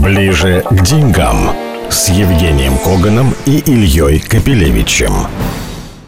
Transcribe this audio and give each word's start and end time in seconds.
Ближе 0.00 0.62
к 0.70 0.82
деньгам 0.82 1.50
с 1.90 2.08
Евгением 2.08 2.78
Коганом 2.78 3.34
и 3.46 3.58
Ильей 3.58 4.20
Капелевичем. 4.20 5.12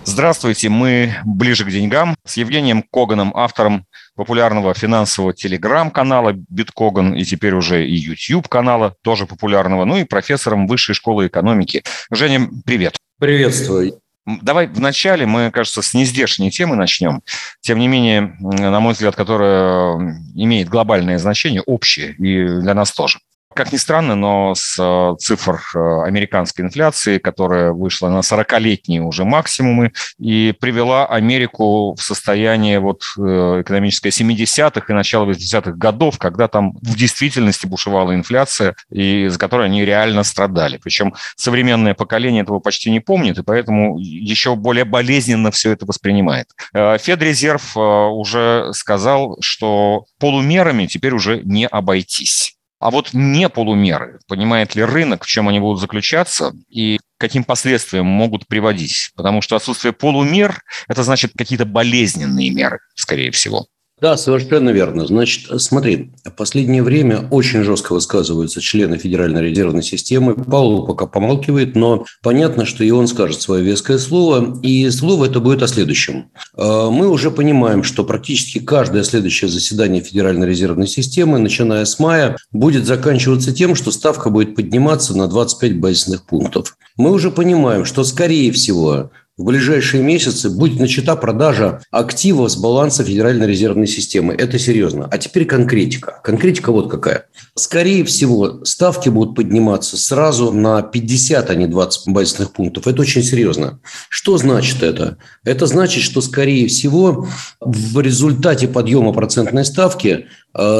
Здравствуйте, 0.04 0.68
мы 0.68 1.16
ближе 1.24 1.64
к 1.64 1.68
деньгам 1.68 2.14
с 2.24 2.36
Евгением 2.36 2.84
Коганом, 2.92 3.32
автором 3.34 3.86
популярного 4.14 4.74
финансового 4.74 5.34
телеграм-канала 5.34 6.34
Биткоган 6.48 7.14
и 7.14 7.24
теперь 7.24 7.54
уже 7.54 7.84
и 7.84 7.96
YouTube-канала, 7.96 8.94
тоже 9.02 9.26
популярного, 9.26 9.84
ну 9.84 9.96
и 9.96 10.04
профессором 10.04 10.68
Высшей 10.68 10.94
школы 10.94 11.26
экономики. 11.26 11.82
Женя, 12.12 12.48
привет. 12.64 12.96
Приветствую. 13.18 14.00
Давай 14.24 14.66
вначале 14.68 15.26
мы, 15.26 15.50
кажется, 15.50 15.82
с 15.82 15.94
нездешней 15.94 16.50
темы 16.50 16.76
начнем. 16.76 17.22
Тем 17.60 17.78
не 17.78 17.88
менее, 17.88 18.36
на 18.40 18.78
мой 18.78 18.92
взгляд, 18.92 19.16
которая 19.16 20.16
имеет 20.34 20.68
глобальное 20.68 21.18
значение, 21.18 21.62
общее, 21.62 22.12
и 22.18 22.60
для 22.60 22.74
нас 22.74 22.92
тоже. 22.92 23.18
Как 23.58 23.72
ни 23.72 23.76
странно, 23.76 24.14
но 24.14 24.54
с 24.54 24.76
э, 24.78 25.16
цифр 25.18 25.60
э, 25.74 26.02
американской 26.06 26.64
инфляции, 26.64 27.18
которая 27.18 27.72
вышла 27.72 28.08
на 28.08 28.20
40-летние 28.20 29.02
уже 29.02 29.24
максимумы 29.24 29.92
и 30.16 30.54
привела 30.60 31.06
Америку 31.06 31.96
в 31.96 32.00
состояние 32.00 32.78
вот 32.78 33.02
э, 33.18 33.62
экономическое 33.62 34.10
70-х 34.10 34.84
и 34.88 34.92
начала 34.92 35.28
80-х 35.28 35.72
годов, 35.72 36.18
когда 36.20 36.46
там 36.46 36.74
в 36.82 36.96
действительности 36.96 37.66
бушевала 37.66 38.14
инфляция, 38.14 38.76
и 38.92 39.26
за 39.26 39.36
которой 39.40 39.66
они 39.66 39.84
реально 39.84 40.22
страдали. 40.22 40.76
Причем 40.76 41.14
современное 41.34 41.94
поколение 41.94 42.42
этого 42.42 42.60
почти 42.60 42.92
не 42.92 43.00
помнит, 43.00 43.38
и 43.38 43.42
поэтому 43.42 43.98
еще 43.98 44.54
более 44.54 44.84
болезненно 44.84 45.50
все 45.50 45.72
это 45.72 45.84
воспринимает. 45.84 46.46
Федрезерв 46.72 47.76
уже 47.76 48.70
сказал, 48.72 49.36
что 49.40 50.04
полумерами 50.20 50.86
теперь 50.86 51.12
уже 51.12 51.40
не 51.42 51.66
обойтись. 51.66 52.54
А 52.80 52.90
вот 52.90 53.10
не 53.12 53.48
полумеры, 53.48 54.20
понимает 54.28 54.76
ли 54.76 54.84
рынок, 54.84 55.24
в 55.24 55.26
чем 55.26 55.48
они 55.48 55.58
будут 55.58 55.80
заключаться 55.80 56.52
и 56.68 57.00
каким 57.18 57.42
последствиям 57.42 58.06
могут 58.06 58.46
приводить? 58.46 59.10
Потому 59.16 59.42
что 59.42 59.56
отсутствие 59.56 59.92
полумер– 59.92 60.62
это 60.88 61.02
значит 61.02 61.32
какие-то 61.36 61.64
болезненные 61.64 62.50
меры, 62.50 62.78
скорее 62.94 63.32
всего. 63.32 63.66
Да, 64.00 64.16
совершенно 64.16 64.70
верно. 64.70 65.06
Значит, 65.06 65.60
смотри, 65.60 66.12
в 66.24 66.30
последнее 66.30 66.84
время 66.84 67.26
очень 67.30 67.64
жестко 67.64 67.94
высказываются 67.94 68.60
члены 68.60 68.96
Федеральной 68.96 69.42
резервной 69.42 69.82
системы. 69.82 70.34
Паулу 70.34 70.86
пока 70.86 71.06
помалкивает, 71.06 71.74
но 71.74 72.04
понятно, 72.22 72.64
что 72.64 72.84
и 72.84 72.90
он 72.90 73.08
скажет 73.08 73.40
свое 73.40 73.64
веское 73.64 73.98
слово. 73.98 74.60
И 74.62 74.88
слово 74.90 75.26
это 75.26 75.40
будет 75.40 75.62
о 75.62 75.66
следующем. 75.66 76.30
А, 76.54 76.90
мы 76.90 77.08
уже 77.08 77.32
понимаем, 77.32 77.82
что 77.82 78.04
практически 78.04 78.60
каждое 78.60 79.02
следующее 79.02 79.48
заседание 79.50 80.00
Федеральной 80.00 80.46
резервной 80.46 80.86
системы, 80.86 81.40
начиная 81.40 81.84
с 81.84 81.98
мая, 81.98 82.36
будет 82.52 82.86
заканчиваться 82.86 83.52
тем, 83.52 83.74
что 83.74 83.90
ставка 83.90 84.30
будет 84.30 84.54
подниматься 84.54 85.16
на 85.16 85.26
25 85.26 85.80
базисных 85.80 86.24
пунктов. 86.24 86.76
Мы 86.96 87.10
уже 87.10 87.32
понимаем, 87.32 87.84
что, 87.84 88.04
скорее 88.04 88.52
всего, 88.52 89.10
в 89.38 89.44
ближайшие 89.44 90.02
месяцы 90.02 90.50
будет 90.50 90.80
начата 90.80 91.14
продажа 91.14 91.80
активов 91.92 92.50
с 92.50 92.56
баланса 92.56 93.04
Федеральной 93.04 93.46
резервной 93.46 93.86
системы. 93.86 94.34
Это 94.34 94.58
серьезно. 94.58 95.08
А 95.10 95.16
теперь 95.16 95.44
конкретика. 95.44 96.20
Конкретика 96.24 96.72
вот 96.72 96.90
какая. 96.90 97.26
Скорее 97.54 98.04
всего, 98.04 98.64
ставки 98.64 99.08
будут 99.08 99.36
подниматься 99.36 99.96
сразу 99.96 100.50
на 100.52 100.82
50, 100.82 101.50
а 101.50 101.54
не 101.54 101.68
20 101.68 102.08
базисных 102.08 102.52
пунктов. 102.52 102.88
Это 102.88 103.00
очень 103.00 103.22
серьезно. 103.22 103.78
Что 104.08 104.36
значит 104.38 104.82
это? 104.82 105.18
Это 105.44 105.66
значит, 105.66 106.02
что, 106.02 106.20
скорее 106.20 106.66
всего, 106.66 107.28
в 107.60 108.00
результате 108.00 108.66
подъема 108.66 109.12
процентной 109.12 109.64
ставки 109.64 110.26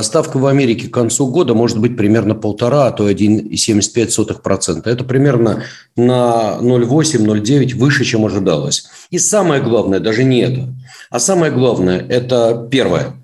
ставка 0.02 0.38
в 0.38 0.47
Америке 0.47 0.88
к 0.88 0.94
концу 0.94 1.28
года 1.28 1.55
может 1.55 1.78
быть 1.78 1.97
примерно 1.97 2.34
полтора, 2.34 2.86
а 2.86 2.91
то 2.91 3.08
1,75%. 3.08 4.83
Это 4.84 5.05
примерно 5.05 5.62
на 5.97 6.58
0,8-0,9 6.61 7.74
выше, 7.74 8.05
чем 8.05 8.24
ожидалось. 8.24 8.86
И 9.11 9.19
самое 9.19 9.62
главное, 9.62 10.00
даже 10.00 10.24
не 10.24 10.40
это, 10.40 10.74
а 11.11 11.18
самое 11.18 11.51
главное, 11.51 12.05
это 12.07 12.68
первое 12.70 13.14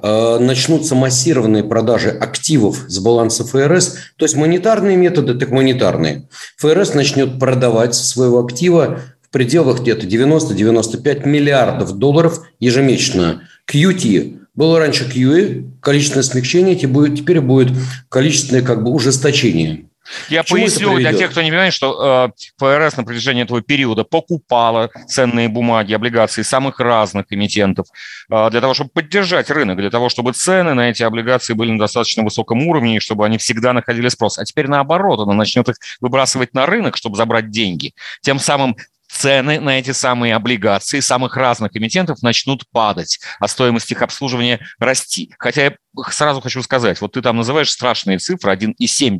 э, 0.00 0.38
начнутся 0.38 0.94
массированные 0.94 1.64
продажи 1.64 2.10
активов 2.10 2.84
с 2.86 2.98
баланса 3.00 3.44
ФРС, 3.44 3.96
то 4.16 4.24
есть 4.24 4.36
монетарные 4.36 4.96
методы, 4.96 5.34
так 5.34 5.50
монетарные. 5.50 6.28
ФРС 6.58 6.94
начнет 6.94 7.40
продавать 7.40 7.94
своего 7.94 8.44
актива 8.44 9.00
в 9.22 9.30
пределах 9.30 9.80
где-то 9.80 10.06
90-95 10.06 11.26
миллиардов 11.26 11.92
долларов 11.98 12.42
ежемесячно. 12.60 13.42
QT 13.66 14.43
было 14.54 14.78
раньше 14.78 15.04
QE, 15.04 15.80
количественное 15.80 16.22
смягчение, 16.22 16.76
теперь 16.76 17.40
будет 17.40 17.76
количественное 18.08 18.62
как 18.62 18.82
бы 18.82 18.90
ужесточение. 18.90 19.86
Я 20.28 20.42
поясню 20.42 20.96
для 20.96 21.12
тех, 21.12 21.30
кто 21.30 21.40
не 21.40 21.50
понимает, 21.50 21.72
что 21.72 22.32
э, 22.38 22.44
ФРС 22.58 22.96
на 22.96 23.04
протяжении 23.04 23.42
этого 23.42 23.62
периода 23.62 24.04
покупала 24.04 24.90
ценные 25.08 25.48
бумаги, 25.48 25.94
облигации 25.94 26.42
самых 26.42 26.78
разных 26.78 27.26
эмитентов 27.30 27.86
э, 28.30 28.50
для 28.50 28.60
того, 28.60 28.74
чтобы 28.74 28.90
поддержать 28.90 29.50
рынок, 29.50 29.78
для 29.78 29.90
того, 29.90 30.10
чтобы 30.10 30.32
цены 30.32 30.74
на 30.74 30.90
эти 30.90 31.02
облигации 31.02 31.54
были 31.54 31.70
на 31.70 31.78
достаточно 31.78 32.22
высоком 32.22 32.66
уровне, 32.66 32.96
и 32.96 33.00
чтобы 33.00 33.24
они 33.24 33.38
всегда 33.38 33.72
находили 33.72 34.08
спрос. 34.08 34.38
А 34.38 34.44
теперь 34.44 34.68
наоборот, 34.68 35.20
она 35.20 35.32
начнет 35.32 35.68
их 35.70 35.76
выбрасывать 36.00 36.52
на 36.52 36.66
рынок, 36.66 36.96
чтобы 36.96 37.16
забрать 37.16 37.50
деньги. 37.50 37.94
Тем 38.20 38.38
самым 38.38 38.76
цены 39.14 39.60
на 39.60 39.78
эти 39.78 39.92
самые 39.92 40.34
облигации 40.34 41.00
самых 41.00 41.36
разных 41.36 41.76
эмитентов 41.76 42.22
начнут 42.22 42.68
падать, 42.70 43.20
а 43.40 43.48
стоимость 43.48 43.90
их 43.92 44.02
обслуживания 44.02 44.60
расти. 44.78 45.32
Хотя 45.38 45.64
я 45.64 45.76
сразу 46.10 46.40
хочу 46.40 46.62
сказать, 46.62 47.00
вот 47.00 47.12
ты 47.12 47.22
там 47.22 47.36
называешь 47.36 47.70
страшные 47.70 48.18
цифры 48.18 48.52
1,7, 48.52 49.18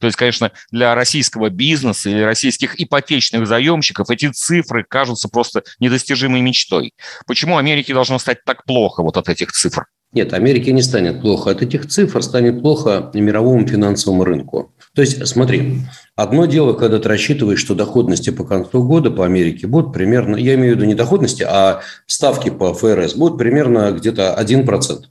то 0.00 0.06
есть, 0.06 0.16
конечно, 0.16 0.52
для 0.70 0.94
российского 0.94 1.50
бизнеса 1.50 2.10
или 2.10 2.20
российских 2.20 2.80
ипотечных 2.80 3.46
заемщиков 3.46 4.10
эти 4.10 4.30
цифры 4.30 4.84
кажутся 4.88 5.28
просто 5.28 5.64
недостижимой 5.80 6.40
мечтой. 6.40 6.94
Почему 7.26 7.58
Америке 7.58 7.94
должно 7.94 8.18
стать 8.18 8.44
так 8.44 8.64
плохо 8.64 9.02
вот 9.02 9.16
от 9.16 9.28
этих 9.28 9.52
цифр? 9.52 9.86
Нет, 10.12 10.32
Америке 10.32 10.72
не 10.72 10.80
станет 10.80 11.20
плохо. 11.20 11.50
От 11.50 11.60
этих 11.60 11.86
цифр 11.86 12.22
станет 12.22 12.62
плохо 12.62 13.10
мировому 13.12 13.66
финансовому 13.66 14.24
рынку. 14.24 14.72
То 14.94 15.02
есть, 15.02 15.26
смотри, 15.26 15.80
одно 16.16 16.46
дело, 16.46 16.72
когда 16.72 16.98
ты 16.98 17.08
рассчитываешь, 17.08 17.60
что 17.60 17.74
доходности 17.74 18.30
по 18.30 18.44
концу 18.44 18.82
года 18.82 19.10
по 19.10 19.26
Америке 19.26 19.66
будут 19.66 19.92
примерно, 19.92 20.36
я 20.36 20.54
имею 20.54 20.72
в 20.72 20.76
виду 20.76 20.86
не 20.86 20.94
доходности, 20.94 21.44
а 21.46 21.82
ставки 22.06 22.48
по 22.48 22.72
ФРС 22.72 23.14
будут 23.14 23.38
примерно 23.38 23.92
где-то 23.92 24.34
1%. 24.40 25.04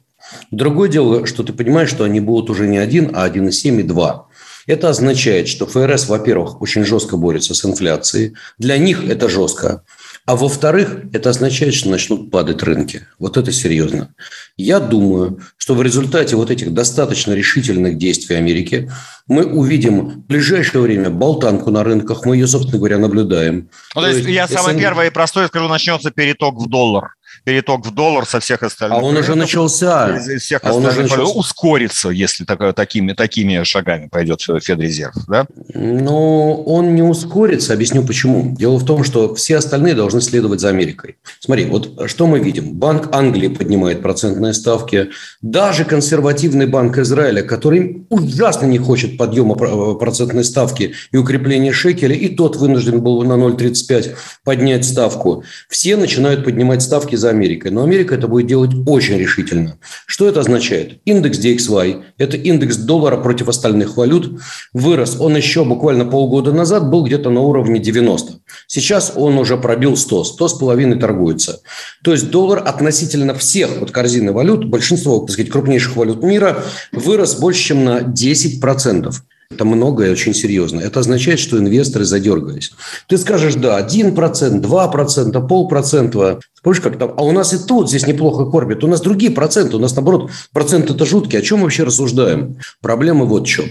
Другое 0.49 0.89
дело, 0.89 1.25
что 1.27 1.43
ты 1.43 1.53
понимаешь, 1.53 1.89
что 1.89 2.03
они 2.03 2.19
будут 2.19 2.49
уже 2.49 2.67
не 2.67 2.79
1, 2.79 3.11
а 3.13 3.29
1,7 3.29 3.79
и 3.79 3.83
2. 3.83 4.27
Это 4.65 4.89
означает, 4.89 5.47
что 5.47 5.65
ФРС, 5.65 6.09
во-первых, 6.09 6.61
очень 6.61 6.83
жестко 6.83 7.15
борется 7.15 7.53
с 7.53 7.63
инфляцией. 7.63 8.33
Для 8.57 8.77
них 8.77 9.07
это 9.07 9.29
жестко. 9.29 9.83
А 10.27 10.35
во-вторых, 10.35 11.03
это 11.13 11.29
означает, 11.29 11.73
что 11.73 11.87
начнут 11.87 12.29
падать 12.29 12.61
рынки. 12.61 13.07
Вот 13.17 13.37
это 13.37 13.53
серьезно. 13.53 14.13
Я 14.57 14.81
думаю, 14.81 15.39
что 15.55 15.73
в 15.73 15.81
результате 15.81 16.35
вот 16.35 16.51
этих 16.51 16.73
достаточно 16.73 17.31
решительных 17.31 17.97
действий 17.97 18.35
Америки 18.35 18.91
мы 19.27 19.45
увидим 19.45 20.09
в 20.09 20.25
ближайшее 20.25 20.81
время 20.81 21.09
болтанку 21.09 21.71
на 21.71 21.81
рынках. 21.85 22.25
Мы 22.25 22.35
ее, 22.35 22.45
собственно 22.45 22.77
говоря, 22.77 22.97
наблюдаем. 22.97 23.69
Ну, 23.95 24.01
то, 24.01 24.09
то 24.09 24.09
есть, 24.09 24.27
я 24.27 24.49
самое 24.49 24.77
первое 24.77 25.07
и 25.07 25.11
простое 25.11 25.47
скажу, 25.47 25.69
начнется 25.69 26.11
переток 26.11 26.55
в 26.55 26.67
доллар 26.67 27.16
переток 27.47 27.85
в 27.85 27.93
доллар 27.93 28.25
со 28.25 28.41
всех 28.41 28.61
остальных. 28.61 28.99
А 28.99 29.01
он 29.01 29.15
уже 29.15 29.35
начался. 29.35 30.17
Из 30.17 30.41
всех 30.41 30.59
а 30.63 30.73
он 30.73 30.85
уже 30.85 31.03
начался. 31.03 31.39
ускорится, 31.39 32.09
если 32.09 32.43
так, 32.43 32.75
такими, 32.75 33.13
такими 33.13 33.63
шагами 33.63 34.09
пойдет 34.09 34.41
Федрезерв, 34.41 35.15
да? 35.29 35.47
Ну, 35.73 36.61
он 36.63 36.93
не 36.93 37.03
ускорится. 37.03 37.71
Объясню 37.71 38.03
почему. 38.03 38.53
Дело 38.57 38.75
в 38.75 38.85
том, 38.85 39.05
что 39.05 39.33
все 39.33 39.55
остальные 39.55 39.93
должны 39.93 40.19
следовать 40.19 40.59
за 40.59 40.67
Америкой. 40.67 41.15
Смотри, 41.39 41.63
вот 41.63 42.09
что 42.09 42.27
мы 42.27 42.39
видим. 42.39 42.73
Банк 42.73 43.15
Англии 43.15 43.47
поднимает 43.47 44.01
процентные 44.01 44.53
ставки. 44.53 45.11
Даже 45.41 45.85
консервативный 45.85 46.67
банк 46.67 46.97
Израиля, 46.97 47.43
который 47.43 48.05
ужасно 48.09 48.65
не 48.65 48.77
хочет 48.77 49.17
подъема 49.17 49.55
процентной 49.55 50.43
ставки 50.43 50.95
и 51.13 51.15
укрепления 51.15 51.71
шекеля, 51.71 52.13
и 52.13 52.27
тот 52.27 52.57
вынужден 52.57 52.99
был 52.99 53.23
на 53.23 53.41
0,35 53.41 54.15
поднять 54.43 54.83
ставку. 54.83 55.45
Все 55.69 55.95
начинают 55.95 56.43
поднимать 56.43 56.81
ставки 56.81 57.15
за 57.15 57.36
Америкой. 57.37 57.71
Но 57.71 57.83
Америка 57.83 58.15
это 58.15 58.27
будет 58.27 58.47
делать 58.47 58.71
очень 58.85 59.17
решительно. 59.17 59.77
Что 60.05 60.27
это 60.27 60.39
означает? 60.39 60.99
Индекс 61.05 61.39
DXY– 61.39 62.03
это 62.17 62.35
индекс 62.35 62.77
доллара 62.77 63.17
против 63.17 63.47
остальных 63.47 63.95
валют. 63.95 64.41
Вырос 64.73 65.17
он 65.19 65.37
еще 65.37 65.63
буквально 65.63 66.05
полгода 66.05 66.51
назад, 66.51 66.89
был 66.89 67.05
где-то 67.05 67.29
на 67.29 67.41
уровне 67.41 67.79
90. 67.79 68.33
Сейчас 68.67 69.13
он 69.15 69.37
уже 69.37 69.57
пробил 69.57 69.95
100, 69.95 70.23
100 70.23 70.47
с 70.47 70.53
половиной 70.53 70.99
торгуется. 70.99 71.61
То 72.03 72.11
есть 72.11 72.29
доллар 72.29 72.63
относительно 72.65 73.33
всех 73.33 73.77
вот 73.79 73.91
корзины 73.91 74.31
валют, 74.31 74.65
большинство, 74.65 75.19
так 75.19 75.31
сказать, 75.31 75.51
крупнейших 75.51 75.95
валют 75.95 76.23
мира, 76.23 76.63
вырос 76.91 77.35
больше, 77.35 77.63
чем 77.63 77.85
на 77.85 77.99
10%. 77.99 79.13
Это 79.49 79.63
многое 79.63 80.11
очень 80.11 80.33
серьезно. 80.33 80.81
Это 80.81 80.99
означает, 80.99 81.39
что 81.39 81.57
инвесторы 81.57 82.03
задергались. 82.03 82.73
Ты 83.07 83.17
скажешь, 83.17 83.55
да, 83.55 83.79
1%, 83.79 84.13
2%, 84.61 85.47
полпроцента. 85.47 86.39
Помнишь, 86.61 86.81
как 86.81 86.99
там? 86.99 87.13
А 87.15 87.23
у 87.23 87.31
нас 87.31 87.53
и 87.53 87.57
тут 87.57 87.87
здесь 87.89 88.05
неплохо 88.05 88.45
кормят. 88.45 88.83
У 88.83 88.87
нас 88.87 88.99
другие 88.99 89.31
проценты. 89.31 89.77
У 89.77 89.79
нас, 89.79 89.95
наоборот, 89.95 90.31
проценты 90.51 90.93
это 90.93 91.05
жуткие. 91.05 91.39
О 91.39 91.43
чем 91.43 91.61
вообще 91.61 91.83
рассуждаем? 91.83 92.57
Проблема 92.81 93.23
вот 93.23 93.43
в 93.43 93.49
чем. 93.49 93.65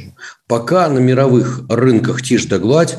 Пока 0.48 0.88
на 0.88 0.98
мировых 0.98 1.62
рынках 1.68 2.22
тишь 2.22 2.46
да 2.46 2.58
гладь, 2.58 2.96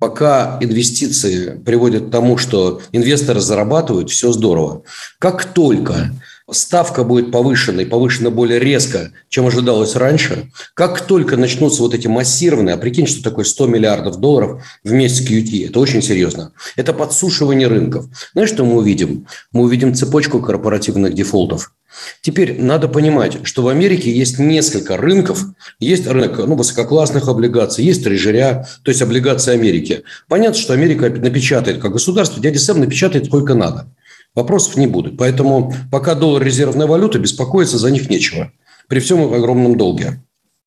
пока 0.00 0.58
инвестиции 0.60 1.50
приводят 1.64 2.08
к 2.08 2.10
тому, 2.10 2.36
что 2.36 2.80
инвесторы 2.90 3.40
зарабатывают, 3.40 4.10
все 4.10 4.32
здорово. 4.32 4.82
Как 5.20 5.44
только 5.44 6.10
ставка 6.50 7.04
будет 7.04 7.30
повышена 7.30 7.82
и 7.82 7.86
повышена 7.86 8.30
более 8.30 8.58
резко, 8.58 9.12
чем 9.28 9.46
ожидалось 9.46 9.96
раньше, 9.96 10.50
как 10.74 11.00
только 11.02 11.36
начнутся 11.36 11.82
вот 11.82 11.94
эти 11.94 12.06
массированные, 12.06 12.74
а 12.74 12.78
прикинь, 12.78 13.06
что 13.06 13.22
такое 13.22 13.44
100 13.44 13.66
миллиардов 13.66 14.16
долларов 14.16 14.62
в 14.84 14.92
месяц 14.92 15.28
QT, 15.28 15.68
это 15.68 15.80
очень 15.80 16.02
серьезно. 16.02 16.52
Это 16.76 16.92
подсушивание 16.92 17.68
рынков. 17.68 18.06
Знаешь, 18.32 18.50
что 18.50 18.64
мы 18.64 18.76
увидим? 18.76 19.26
Мы 19.52 19.62
увидим 19.62 19.94
цепочку 19.94 20.40
корпоративных 20.40 21.14
дефолтов. 21.14 21.72
Теперь 22.20 22.60
надо 22.60 22.88
понимать, 22.88 23.38
что 23.44 23.62
в 23.62 23.68
Америке 23.68 24.12
есть 24.12 24.38
несколько 24.38 24.96
рынков. 24.96 25.44
Есть 25.80 26.06
рынок 26.06 26.38
ну, 26.38 26.54
высококлассных 26.54 27.28
облигаций, 27.28 27.84
есть 27.84 28.04
трежеря, 28.04 28.66
то 28.82 28.90
есть 28.90 29.02
облигации 29.02 29.52
Америки. 29.52 30.02
Понятно, 30.28 30.60
что 30.60 30.74
Америка 30.74 31.08
напечатает, 31.08 31.80
как 31.80 31.92
государство, 31.92 32.42
дядя 32.42 32.58
Сэм 32.58 32.80
напечатает 32.80 33.26
сколько 33.26 33.54
надо. 33.54 33.90
Вопросов 34.34 34.76
не 34.76 34.86
будет. 34.86 35.16
Поэтому 35.16 35.72
пока 35.90 36.14
доллар 36.14 36.42
резервная 36.42 36.86
валюта, 36.86 37.18
беспокоиться 37.18 37.78
за 37.78 37.90
них 37.90 38.08
нечего. 38.08 38.52
При 38.88 39.00
всем 39.00 39.32
огромном 39.32 39.76
долге. 39.76 40.22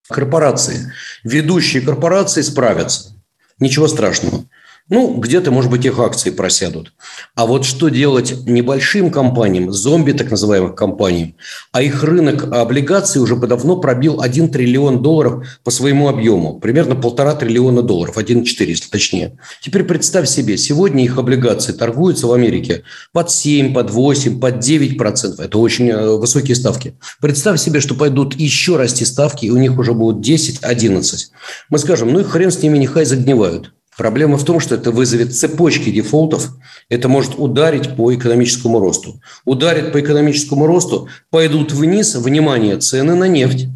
Корпорации. 0.08 0.92
Ведущие 1.24 1.82
корпорации 1.82 2.42
справятся. 2.42 3.16
Ничего 3.60 3.88
страшного. 3.88 4.46
Ну, 4.90 5.16
где-то, 5.16 5.52
может 5.52 5.72
быть, 5.72 5.86
их 5.86 6.00
акции 6.00 6.32
просядут. 6.32 6.94
А 7.36 7.46
вот 7.46 7.66
что 7.66 7.90
делать 7.90 8.46
небольшим 8.46 9.10
компаниям, 9.10 9.72
зомби 9.72 10.12
так 10.12 10.32
называемых 10.32 10.76
компаниям, 10.76 11.36
а 11.72 11.82
их 11.82 12.04
рынок 12.04 12.52
облигаций 12.52 13.22
уже 13.22 13.36
давно 13.36 13.78
пробил 13.78 14.22
1 14.22 14.50
триллион 14.50 15.02
долларов 15.02 15.48
по 15.64 15.72
своему 15.72 16.10
объему, 16.10 16.60
примерно 16.60 16.96
полтора 16.96 17.36
триллиона 17.36 17.82
долларов, 17.82 18.18
1,4, 18.18 18.66
если 18.66 18.90
точнее. 18.90 19.38
Теперь 19.62 19.84
представь 19.84 20.28
себе, 20.28 20.58
сегодня 20.58 21.06
их 21.06 21.18
облигации 21.18 21.72
торгуются 21.72 22.28
в 22.28 22.34
Америке 22.34 22.84
под 23.14 23.32
7, 23.32 23.74
под 23.74 23.92
8, 23.92 24.40
под 24.40 24.60
9 24.60 24.98
процентов. 24.98 25.46
Это 25.46 25.58
очень 25.58 25.90
э, 25.90 26.18
высокие 26.18 26.56
ставки. 26.56 26.98
Представь 27.22 27.62
себе, 27.62 27.80
что 27.80 27.96
пойдут 27.96 28.36
еще 28.36 28.78
расти 28.78 29.06
ставки, 29.06 29.46
и 29.46 29.52
у 29.52 29.58
них 29.58 29.78
уже 29.78 29.94
будут 29.94 30.22
10, 30.22 30.64
11. 30.64 31.32
Мы 31.70 31.78
скажем, 31.78 32.12
ну 32.12 32.20
и 32.20 32.24
хрен 32.24 32.52
с 32.52 32.62
ними, 32.62 32.78
нехай 32.78 33.06
загнивают. 33.06 33.72
Проблема 34.02 34.40
в 34.40 34.44
том, 34.44 34.60
что 34.60 34.74
это 34.74 34.90
вызовет 34.90 35.36
цепочки 35.36 35.92
дефолтов. 35.92 36.50
Это 36.90 37.08
может 37.08 37.34
ударить 37.38 37.96
по 37.96 38.12
экономическому 38.16 38.80
росту. 38.80 39.22
Ударит 39.46 39.92
по 39.92 40.02
экономическому 40.02 40.66
росту, 40.66 41.08
пойдут 41.30 41.72
вниз, 41.72 42.16
внимание, 42.16 42.80
цены 42.80 43.14
на 43.14 43.26
нефть. 43.26 43.68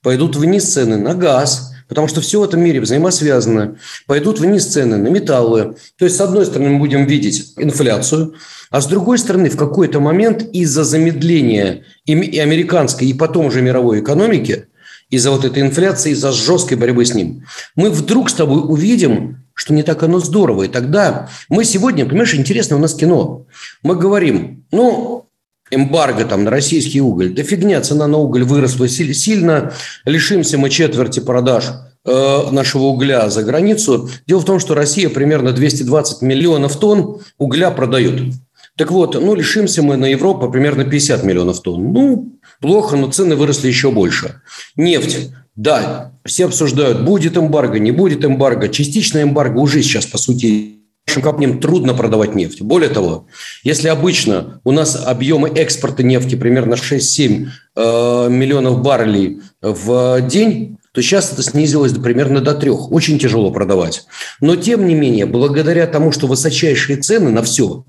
Пойдут 0.00 0.36
вниз 0.36 0.72
цены 0.72 0.98
на 0.98 1.14
газ, 1.14 1.74
потому 1.88 2.06
что 2.06 2.20
все 2.20 2.38
в 2.38 2.44
этом 2.44 2.60
мире 2.60 2.80
взаимосвязано. 2.80 3.74
Пойдут 4.06 4.38
вниз 4.38 4.66
цены 4.66 4.98
на 4.98 5.08
металлы. 5.08 5.74
То 5.98 6.04
есть, 6.04 6.16
с 6.16 6.20
одной 6.20 6.46
стороны, 6.46 6.70
мы 6.70 6.78
будем 6.78 7.04
видеть 7.04 7.54
инфляцию, 7.56 8.34
а 8.70 8.80
с 8.80 8.86
другой 8.86 9.18
стороны, 9.18 9.50
в 9.50 9.56
какой-то 9.56 9.98
момент 9.98 10.44
из-за 10.52 10.84
замедления 10.84 11.82
и 12.06 12.38
американской, 12.38 13.08
и 13.08 13.14
потом 13.14 13.46
уже 13.46 13.62
мировой 13.62 13.98
экономики, 13.98 14.66
из-за 15.10 15.32
вот 15.32 15.44
этой 15.44 15.60
инфляции, 15.60 16.12
из-за 16.12 16.30
жесткой 16.30 16.76
борьбы 16.76 17.04
с 17.04 17.14
ним, 17.14 17.44
мы 17.74 17.90
вдруг 17.90 18.30
с 18.30 18.34
тобой 18.34 18.60
увидим 18.60 19.41
что 19.54 19.74
не 19.74 19.82
так 19.82 20.02
оно 20.02 20.18
здорово. 20.18 20.64
И 20.64 20.68
тогда 20.68 21.28
мы 21.48 21.64
сегодня, 21.64 22.06
понимаешь, 22.06 22.34
интересно 22.34 22.76
у 22.76 22.78
нас 22.78 22.94
кино. 22.94 23.46
Мы 23.82 23.96
говорим, 23.96 24.64
ну, 24.72 25.28
эмбарго 25.70 26.24
там 26.24 26.44
на 26.44 26.50
российский 26.50 27.00
уголь, 27.00 27.34
да 27.34 27.42
фигня, 27.42 27.80
цена 27.80 28.06
на 28.06 28.18
уголь 28.18 28.44
выросла 28.44 28.88
сильно, 28.88 29.72
лишимся 30.04 30.58
мы 30.58 30.70
четверти 30.70 31.20
продаж 31.20 31.70
э, 32.04 32.50
нашего 32.50 32.84
угля 32.84 33.30
за 33.30 33.42
границу. 33.42 34.08
Дело 34.26 34.40
в 34.40 34.44
том, 34.44 34.60
что 34.60 34.74
Россия 34.74 35.08
примерно 35.08 35.52
220 35.52 36.22
миллионов 36.22 36.76
тонн 36.76 37.20
угля 37.38 37.70
продает. 37.70 38.34
Так 38.76 38.90
вот, 38.90 39.14
ну, 39.14 39.34
лишимся 39.34 39.82
мы 39.82 39.96
на 39.96 40.06
Европу 40.06 40.50
примерно 40.50 40.84
50 40.84 41.24
миллионов 41.24 41.60
тонн. 41.60 41.92
Ну, 41.92 42.38
плохо, 42.60 42.96
но 42.96 43.10
цены 43.10 43.36
выросли 43.36 43.68
еще 43.68 43.90
больше. 43.90 44.40
Нефть 44.76 45.30
да, 45.54 46.12
все 46.24 46.46
обсуждают, 46.46 47.04
будет 47.04 47.36
эмбарго, 47.36 47.78
не 47.78 47.90
будет 47.90 48.24
эмбарго. 48.24 48.68
Частичная 48.68 49.24
эмбарго 49.24 49.58
уже 49.58 49.82
сейчас, 49.82 50.06
по 50.06 50.18
сути, 50.18 50.78
нашим 51.06 51.22
компаниям 51.22 51.60
трудно 51.60 51.94
продавать 51.94 52.34
нефть. 52.34 52.62
Более 52.62 52.88
того, 52.88 53.26
если 53.62 53.88
обычно 53.88 54.60
у 54.64 54.70
нас 54.70 54.96
объемы 55.04 55.50
экспорта 55.50 56.02
нефти 56.02 56.36
примерно 56.36 56.74
6-7 56.74 57.48
э, 57.76 58.28
миллионов 58.30 58.82
баррелей 58.82 59.42
в 59.60 60.20
день, 60.22 60.78
то 60.92 61.02
сейчас 61.02 61.32
это 61.32 61.42
снизилось 61.42 61.92
примерно 61.92 62.40
до 62.40 62.54
трех. 62.54 62.90
Очень 62.92 63.18
тяжело 63.18 63.50
продавать. 63.50 64.04
Но, 64.40 64.56
тем 64.56 64.86
не 64.86 64.94
менее, 64.94 65.26
благодаря 65.26 65.86
тому, 65.86 66.12
что 66.12 66.26
высочайшие 66.26 66.98
цены 66.98 67.30
на 67.30 67.42
все, 67.42 67.84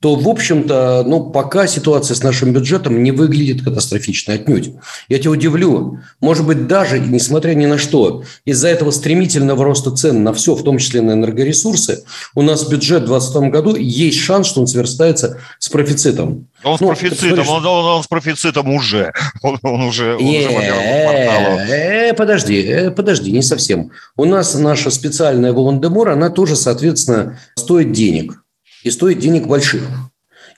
то, 0.00 0.14
в 0.14 0.28
общем-то, 0.28 1.04
ну, 1.06 1.30
пока 1.30 1.66
ситуация 1.66 2.14
с 2.14 2.22
нашим 2.22 2.52
бюджетом 2.52 3.02
не 3.02 3.12
выглядит 3.12 3.64
катастрофично 3.64 4.34
отнюдь. 4.34 4.72
Я 5.08 5.18
тебя 5.18 5.30
удивлю. 5.30 6.00
Может 6.20 6.46
быть, 6.46 6.66
даже, 6.66 6.98
несмотря 6.98 7.54
ни 7.54 7.66
на 7.66 7.78
что, 7.78 8.22
из-за 8.44 8.68
этого 8.68 8.90
стремительного 8.90 9.64
роста 9.64 9.90
цен 9.90 10.22
на 10.22 10.32
все, 10.32 10.54
в 10.54 10.62
том 10.62 10.78
числе 10.78 11.00
на 11.00 11.12
энергоресурсы, 11.12 12.04
у 12.34 12.42
нас 12.42 12.68
бюджет 12.68 13.04
в 13.04 13.06
2020 13.06 13.50
году 13.50 13.76
есть 13.76 14.18
шанс, 14.18 14.46
что 14.48 14.60
он 14.60 14.66
сверстается 14.66 15.40
с 15.58 15.68
профицитом. 15.68 16.48
Он 16.62 16.76
ну, 16.80 16.94
с 16.94 16.98
профицитом, 16.98 17.48
он, 17.48 17.66
он, 17.66 17.84
он 17.86 18.02
с 18.02 18.06
профицитом 18.06 18.70
уже. 18.70 19.12
Он, 19.42 19.58
он 19.62 19.82
уже, 19.82 20.16
он 20.16 20.22
уже 20.22 20.48
э, 20.50 22.14
подожди, 22.14 22.62
э, 22.62 22.90
подожди, 22.90 23.30
не 23.30 23.42
совсем. 23.42 23.92
У 24.16 24.24
нас 24.24 24.54
наша 24.54 24.90
специальная 24.90 25.52
Волан-де-Мор, 25.52 26.10
она 26.10 26.30
тоже, 26.30 26.56
соответственно, 26.56 27.38
стоит 27.54 27.92
денег 27.92 28.42
и 28.86 28.90
стоит 28.92 29.18
денег 29.18 29.48
больших. 29.48 29.82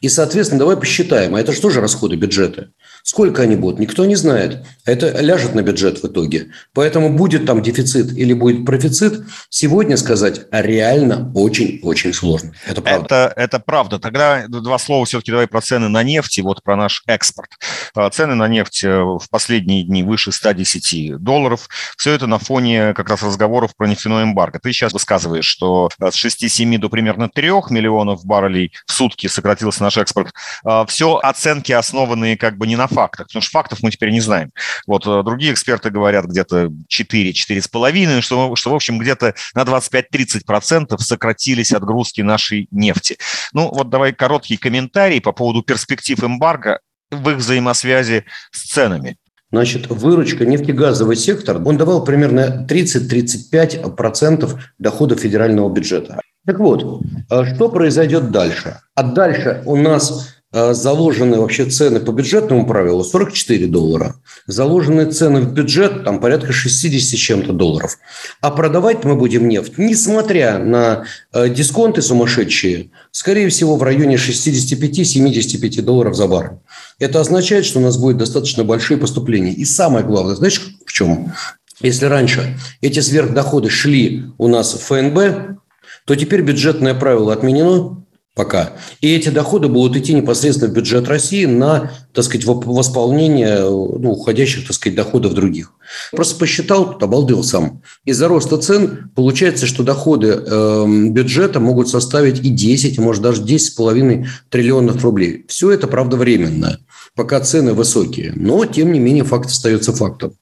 И, 0.03 0.11
соответственно, 0.11 0.59
давай 0.59 0.77
посчитаем, 0.77 1.35
а 1.35 1.41
это 1.41 1.55
что 1.55 1.71
же 1.71 1.81
расходы 1.81 2.17
бюджета? 2.17 2.73
Сколько 3.03 3.43
они 3.43 3.57
будут, 3.57 3.79
никто 3.79 4.05
не 4.05 4.17
знает. 4.17 4.65
Это 4.85 5.21
ляжет 5.21 5.55
на 5.55 5.63
бюджет 5.63 6.03
в 6.03 6.07
итоге. 6.07 6.49
Поэтому 6.75 7.11
будет 7.11 7.47
там 7.47 7.63
дефицит 7.63 8.13
или 8.17 8.33
будет 8.33 8.65
профицит, 8.65 9.25
сегодня 9.51 9.97
сказать 9.97 10.47
реально 10.51 11.31
очень-очень 11.35 12.13
сложно. 12.13 12.53
Это 12.67 12.83
правда. 12.83 13.05
Это, 13.05 13.33
это 13.37 13.61
правда. 13.61 13.99
Тогда 13.99 14.47
два 14.49 14.79
слова 14.79 15.05
все-таки 15.07 15.31
давай 15.31 15.47
про 15.47 15.61
цены 15.61 15.89
на 15.89 16.03
нефть 16.03 16.39
и 16.39 16.43
вот 16.43 16.63
про 16.63 16.77
наш 16.77 17.03
экспорт. 17.07 17.51
А, 17.95 18.11
цены 18.11 18.35
на 18.35 18.49
нефть 18.49 18.85
э, 18.85 19.01
в 19.01 19.23
последние 19.31 19.85
дни 19.85 20.03
выше 20.03 20.33
110 20.33 21.19
долларов. 21.19 21.69
Все 21.97 22.13
это 22.13 22.27
на 22.27 22.39
фоне 22.39 22.95
как 22.95 23.09
раз 23.09 23.23
разговоров 23.23 23.77
про 23.77 23.87
нефтяной 23.87 24.25
эмбарго. 24.25 24.59
Ты 24.59 24.73
сейчас 24.73 24.93
высказываешь, 24.93 25.47
что 25.47 25.89
с 26.01 26.25
6-7 26.25 26.79
до 26.79 26.89
примерно 26.89 27.29
3 27.29 27.49
миллионов 27.71 28.25
баррелей 28.25 28.73
в 28.87 28.93
сутки 28.93 29.27
сократился 29.27 29.83
наш 29.83 29.97
экспорт. 29.97 30.33
А, 30.65 30.85
Все 30.87 31.17
оценки 31.17 31.73
основанные 31.73 32.37
как 32.37 32.59
бы 32.59 32.67
не 32.67 32.77
на 32.77 32.88
фактах, 32.89 33.27
потому 33.27 33.43
что 33.43 33.51
фактов 33.51 33.79
мы 33.83 33.91
теперь 33.91 34.11
не 34.11 34.21
знаем. 34.21 34.51
Вот 34.87 35.07
э, 35.07 35.23
другие 35.25 35.53
эксперты 35.53 35.91
говорят 35.91 36.27
где-то 36.27 36.71
4-4,5, 36.91 38.21
что, 38.21 38.57
что, 38.57 38.71
в 38.71 38.75
общем, 38.75 38.99
где-то 38.99 39.35
на 39.55 39.63
25-30% 39.63 40.99
сократились 40.99 41.73
отгрузки 41.73 42.21
нашей 42.21 42.69
нефти. 42.71 43.19
Ну, 43.53 43.71
вот 43.73 43.91
давай 43.91 44.13
короткий 44.13 44.57
комментарий 44.57 45.21
по 45.21 45.33
поводу 45.33 45.63
перспектив 45.63 46.23
эмбарго 46.23 46.81
в 47.11 47.31
их 47.31 47.37
взаимосвязи 47.37 48.25
с 48.51 48.71
ценами. 48.73 49.17
Значит, 49.51 49.89
выручка 49.89 50.45
нефтегазовый 50.45 51.17
сектор, 51.17 51.63
он 51.65 51.79
давал 51.79 52.05
примерно 52.05 52.67
30-35% 52.69 54.59
доходов 54.79 55.21
федерального 55.21 55.73
бюджета. 55.73 56.21
Так 56.47 56.59
вот, 56.59 57.03
э, 57.31 57.55
что 57.55 57.69
произойдет 57.71 58.31
дальше? 58.31 58.81
А 58.95 59.03
дальше 59.03 59.63
у 59.65 59.77
нас 59.77 60.38
заложены 60.75 61.39
вообще 61.39 61.65
цены 61.67 62.01
по 62.01 62.13
бюджетному 62.13 62.67
правилу 62.67 63.05
44 63.05 63.67
доллара. 63.67 64.17
Заложенные 64.47 65.07
цены 65.07 65.41
в 65.41 65.53
бюджет 65.53 66.05
там 66.05 66.21
порядка 66.21 66.53
60 66.53 67.19
с 67.19 67.21
чем-то 67.21 67.53
долларов. 67.53 67.99
А 68.41 68.51
продавать 68.51 69.05
мы 69.05 69.15
будем 69.15 69.49
нефть, 69.49 69.75
несмотря 69.77 70.59
на 70.59 71.05
э, 71.33 71.49
дисконты 71.49 72.03
сумасшедшие, 72.03 72.91
скорее 73.11 73.49
всего 73.49 73.77
в 73.77 73.83
районе 73.83 74.17
65-75 74.17 75.83
долларов 75.83 76.15
за 76.15 76.27
баррель. 76.27 76.59
Это 76.99 77.21
означает, 77.21 77.65
что 77.65 77.79
у 77.79 77.83
нас 77.83 77.97
будет 77.97 78.17
достаточно 78.17 78.65
большие 78.65 78.99
поступления. 78.99 79.53
И 79.53 79.65
самое 79.65 80.05
главное, 80.05 80.35
знаешь, 80.35 80.61
в 80.85 80.93
чем? 80.93 81.33
Если 81.81 82.07
раньше 82.07 82.59
эти 82.81 83.01
сверхдоходы 83.01 83.71
шли 83.71 84.25
у 84.37 84.49
нас 84.49 84.75
в 84.75 84.83
ФНБ, 84.83 85.59
то 86.05 86.17
теперь 86.17 86.43
бюджетное 86.43 86.95
правило 86.95 87.33
отменено, 87.33 88.03
пока. 88.39 88.71
И 89.01 89.13
эти 89.13 89.31
доходы 89.31 89.67
будут 89.67 89.97
идти 89.97 90.15
непосредственно 90.15 90.71
в 90.71 90.75
бюджет 90.75 91.09
России 91.09 91.45
на, 91.45 91.91
так 92.15 92.25
сказать, 92.25 92.47
восполнение 92.47 93.59
ну, 93.63 94.13
уходящих, 94.13 94.65
так 94.65 94.77
сказать, 94.77 94.95
доходов 94.95 95.35
других. 95.35 95.73
Просто 96.13 96.39
посчитал, 96.39 96.93
тут 96.93 97.03
обалдел 97.03 97.43
сам. 97.43 97.83
Из-за 98.05 98.29
роста 98.29 98.57
цен 98.59 99.11
получается, 99.17 99.67
что 99.67 99.83
доходы 99.83 100.41
э, 100.41 100.85
бюджета 101.09 101.59
могут 101.59 101.89
составить 101.89 102.39
и 102.39 102.51
10, 102.51 103.01
может 103.01 103.25
даже 103.25 103.43
10,5 103.43 104.27
триллионов 104.51 105.03
рублей. 105.03 105.45
Все 105.49 105.73
это, 105.73 105.89
правда, 105.89 106.17
временно, 106.17 106.79
пока 107.17 107.41
цены 107.41 107.75
высокие. 107.75 108.33
Но, 108.37 108.65
тем 108.67 108.93
не 108.93 109.01
менее, 109.01 109.25
факт 109.25 109.47
остается 109.47 109.93
фактом. 109.93 110.35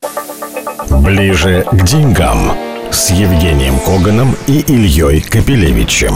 Ближе 0.91 1.65
к 1.73 1.83
деньгам 1.87 2.53
с 2.91 3.11
Евгением 3.11 3.79
Коганом 3.79 4.37
и 4.47 4.59
Ильей 4.69 5.23
Капелевичем. 5.23 6.15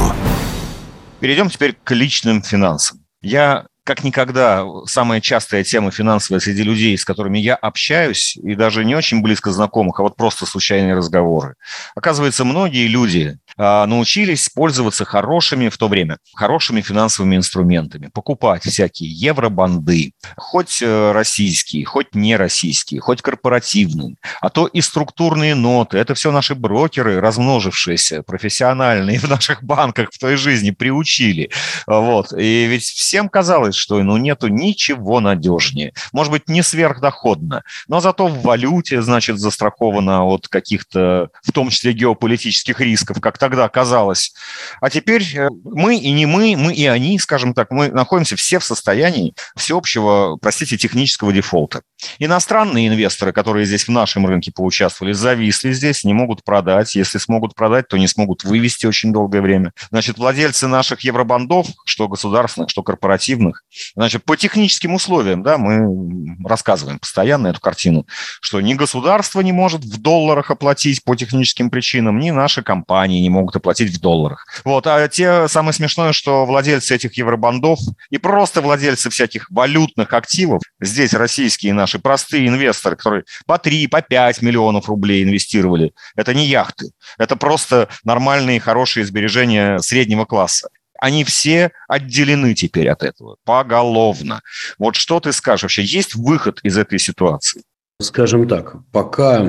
Перейдем 1.21 1.51
теперь 1.51 1.75
к 1.75 1.95
личным 1.95 2.43
финансам. 2.43 3.05
Я 3.21 3.67
как 3.91 4.05
никогда 4.05 4.65
самая 4.87 5.21
частая 5.21 5.65
тема 5.65 5.91
финансовая 5.91 6.39
среди 6.39 6.63
людей, 6.63 6.97
с 6.97 7.05
которыми 7.05 7.41
я 7.41 7.57
общаюсь, 7.57 8.37
и 8.37 8.55
даже 8.55 8.85
не 8.85 8.95
очень 8.95 9.21
близко 9.21 9.51
знакомых, 9.51 9.99
а 9.99 10.05
вот 10.05 10.15
просто 10.15 10.47
случайные 10.47 10.95
разговоры. 10.95 11.57
Оказывается, 11.97 12.45
многие 12.45 12.87
люди 12.87 13.41
а, 13.57 13.85
научились 13.87 14.49
пользоваться 14.49 15.05
хорошими 15.05 15.69
в 15.69 15.77
то 15.77 15.89
время, 15.89 16.19
хорошими 16.37 16.83
финансовыми 16.83 17.35
инструментами, 17.35 18.11
покупать 18.15 18.63
всякие 18.63 19.11
евробанды, 19.11 20.13
хоть 20.37 20.81
э, 20.83 21.11
российские, 21.11 21.85
хоть 21.85 22.15
не 22.15 22.37
российские, 22.37 23.01
хоть 23.01 23.23
корпоративные, 23.23 24.15
а 24.41 24.51
то 24.51 24.69
и 24.69 24.81
структурные 24.83 25.57
ноты. 25.57 25.99
Это 25.99 26.15
все 26.15 26.31
наши 26.31 26.55
брокеры, 26.55 27.21
размножившиеся, 27.21 28.23
профессиональные 28.23 29.19
в 29.19 29.29
наших 29.29 29.65
банках 29.65 30.11
в 30.13 30.19
той 30.21 30.37
жизни, 30.37 30.71
приучили. 30.71 31.51
Вот. 31.89 32.33
И 32.33 32.67
ведь 32.67 32.85
всем 32.85 33.29
казалось, 33.29 33.80
что 33.81 34.01
ну, 34.03 34.17
нету 34.17 34.49
ничего 34.49 35.21
надежнее. 35.21 35.93
Может 36.13 36.31
быть, 36.31 36.49
не 36.49 36.63
сверхдоходно, 36.63 37.65
но 37.89 38.01
зато 38.01 38.27
в 38.29 38.43
валюте, 38.43 39.03
значит, 39.03 39.39
застраховано 39.39 40.25
от 40.25 40.49
каких-то, 40.49 41.31
в 41.43 41.53
том 41.53 41.71
числе 41.71 41.93
геополитических 41.93 42.81
рисков, 42.81 43.21
как 43.21 43.39
тогда 43.39 43.69
казалось. 43.69 44.33
А 44.81 44.91
теперь 44.91 45.25
э, 45.37 45.49
мы 45.65 45.97
и 45.97 46.11
не 46.13 46.27
мы, 46.27 46.57
мы 46.57 46.73
и 46.75 46.87
они, 46.87 47.19
скажем 47.19 47.55
так, 47.55 47.71
мы 47.71 47.89
находимся 47.89 48.37
все 48.37 48.59
в 48.59 48.65
состоянии 48.65 49.35
всеобщего, 49.57 50.37
простите, 50.37 50.77
технического 50.77 51.33
дефолта. 51.33 51.83
Иностранные 52.19 52.89
инвесторы, 52.89 53.33
которые 53.33 53.67
здесь 53.67 53.85
в 53.85 53.91
нашем 53.91 54.27
рынке 54.27 54.53
поучаствовали, 54.53 55.13
зависли 55.13 55.73
здесь, 55.73 56.05
не 56.05 56.15
могут 56.15 56.45
продать. 56.45 56.95
Если 56.95 57.19
смогут 57.19 57.55
продать, 57.55 57.89
то 57.89 57.97
не 57.97 58.09
смогут 58.09 58.45
вывести 58.45 58.87
очень 58.87 59.13
долгое 59.13 59.41
время. 59.41 59.73
Значит, 59.91 60.19
владельцы 60.19 60.67
наших 60.67 61.01
евробандов, 61.01 61.67
что 61.85 62.09
государственных, 62.09 62.71
что 62.71 62.83
корпоративных, 62.83 63.63
значит, 63.95 64.25
по 64.25 64.37
техническим 64.37 64.95
условиям, 64.95 65.43
да, 65.43 65.59
мы 65.59 66.37
рассказываем 66.47 66.99
постоянно 66.99 67.49
эту 67.49 67.61
картину, 67.61 68.07
что 68.41 68.61
ни 68.61 68.75
государство 68.75 69.41
не 69.41 69.53
может 69.53 69.85
в 69.85 70.01
долларах 70.01 70.51
оплатить 70.51 71.05
по 71.05 71.15
техническим 71.15 71.71
причинам, 71.71 72.19
ни 72.19 72.31
наши 72.31 72.63
компании 72.63 73.21
не 73.21 73.31
могут 73.31 73.57
оплатить 73.57 73.95
в 73.95 74.01
долларах. 74.01 74.47
Вот, 74.65 74.87
а 74.87 75.09
те, 75.09 75.49
самое 75.49 75.73
смешное, 75.73 76.13
что 76.13 76.47
владельцы 76.47 76.95
этих 76.95 77.17
евробандов 77.17 77.79
и 78.11 78.19
просто 78.19 78.61
владельцы 78.61 79.11
всяких 79.11 79.51
валютных 79.51 80.13
активов, 80.13 80.63
здесь 80.81 81.15
российские 81.15 81.75
наши 81.75 81.99
простые 81.99 82.49
инвесторы, 82.49 82.97
которые 82.97 83.25
по 83.47 83.59
3, 83.59 83.87
по 83.89 84.03
5 84.03 84.43
миллионов 84.43 84.89
рублей 84.89 85.23
инвестировали, 85.23 85.93
это 86.17 86.35
не 86.35 86.47
яхты, 86.47 86.91
это 87.19 87.37
просто 87.37 87.89
нормальные, 88.05 88.61
хорошие 88.61 89.05
сбережения 89.05 89.79
среднего 89.79 90.25
класса 90.25 90.69
они 91.01 91.25
все 91.25 91.73
отделены 91.89 92.55
теперь 92.55 92.89
от 92.89 93.03
этого, 93.03 93.37
поголовно. 93.45 94.43
Вот 94.79 94.95
что 94.97 95.19
ты 95.19 95.33
скажешь 95.33 95.63
вообще? 95.63 95.83
Есть 95.83 96.15
выход 96.15 96.61
из 96.63 96.79
этой 96.79 96.99
ситуации? 96.99 97.63
Скажем 98.01 98.47
так, 98.47 98.77
пока 98.93 99.47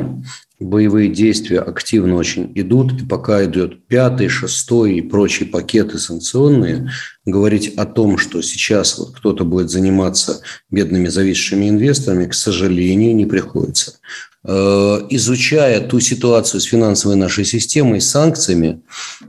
боевые 0.62 1.10
действия 1.10 1.60
активно 1.60 2.16
очень 2.16 2.52
идут, 2.56 3.02
и 3.02 3.06
пока 3.06 3.44
идет 3.46 3.88
пятый, 3.88 4.30
шестой 4.30 4.96
и 4.96 5.02
прочие 5.02 5.50
пакеты 5.50 5.98
санкционные, 5.98 6.92
говорить 7.26 7.74
о 7.76 7.86
том, 7.86 8.18
что 8.18 8.42
сейчас 8.42 8.98
вот 8.98 9.16
кто-то 9.16 9.44
будет 9.44 9.70
заниматься 9.70 10.42
бедными 10.70 11.08
зависшими 11.08 11.68
инвесторами, 11.68 12.28
к 12.28 12.34
сожалению, 12.34 13.16
не 13.16 13.26
приходится. 13.26 14.00
Э, 14.44 15.02
изучая 15.10 15.82
ту 15.82 16.00
ситуацию 16.00 16.62
с 16.62 16.66
финансовой 16.66 17.16
нашей 17.16 17.46
системой, 17.46 18.02
с 18.02 18.10
санкциями, 18.10 18.82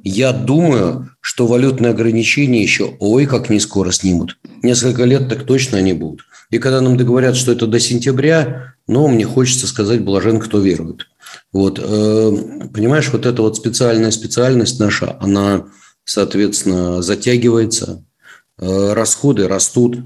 я 0.05 0.33
думаю, 0.33 1.11
что 1.21 1.47
валютные 1.47 1.91
ограничения 1.91 2.62
еще, 2.62 2.95
ой, 2.99 3.27
как 3.27 3.51
не 3.51 3.61
скоро 3.61 3.91
снимут. 3.91 4.39
Несколько 4.62 5.05
лет 5.05 5.29
так 5.29 5.45
точно 5.45 5.79
они 5.79 5.93
будут. 5.93 6.23
И 6.51 6.59
когда 6.59 6.81
нам 6.81 6.97
договорят, 6.97 7.37
что 7.37 7.53
это 7.53 7.67
до 7.67 7.81
сентября, 7.81 8.75
ну, 8.87 9.09
мне 9.09 9.25
хочется 9.25 9.67
сказать, 9.67 10.03
блажен, 10.03 10.39
кто 10.39 10.59
верует. 10.61 11.07
Вот, 11.53 11.79
э, 11.79 12.33
понимаешь, 12.73 13.11
вот 13.12 13.27
эта 13.27 13.43
вот 13.43 13.57
специальная 13.57 14.11
специальность 14.11 14.81
наша, 14.81 15.17
она, 15.21 15.67
соответственно, 16.05 17.03
затягивается, 17.03 18.05
э, 18.59 18.93
расходы 18.93 19.49
растут, 19.49 19.99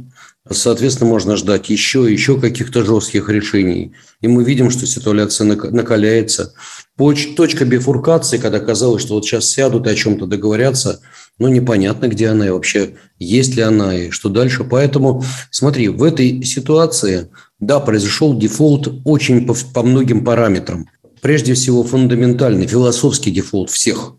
соответственно, 0.50 1.10
можно 1.10 1.36
ждать 1.36 1.70
еще, 1.70 2.10
еще 2.10 2.40
каких-то 2.40 2.84
жестких 2.84 3.28
решений. 3.28 3.92
И 4.20 4.28
мы 4.28 4.44
видим, 4.44 4.70
что 4.70 4.86
ситуация 4.86 5.46
накаляется. 5.46 6.54
Точка 6.96 7.64
бифуркации, 7.64 8.38
когда 8.38 8.60
казалось, 8.60 9.02
что 9.02 9.14
вот 9.14 9.24
сейчас 9.24 9.50
сядут 9.50 9.86
и 9.86 9.90
о 9.90 9.94
чем-то 9.94 10.26
договорятся, 10.26 11.00
ну, 11.38 11.48
непонятно, 11.48 12.08
где 12.08 12.28
она 12.28 12.46
и 12.46 12.50
вообще 12.50 12.94
есть 13.18 13.56
ли 13.56 13.62
она 13.62 13.94
и 13.94 14.10
что 14.10 14.28
дальше. 14.28 14.64
Поэтому, 14.64 15.22
смотри, 15.50 15.88
в 15.88 16.02
этой 16.02 16.42
ситуации, 16.44 17.28
да, 17.60 17.78
произошел 17.80 18.38
дефолт 18.38 18.88
очень 19.04 19.46
по, 19.46 19.54
по 19.74 19.82
многим 19.82 20.24
параметрам 20.24 20.88
прежде 21.20 21.54
всего 21.54 21.82
фундаментальный 21.82 22.66
философский 22.66 23.30
дефолт 23.30 23.70
всех, 23.70 24.14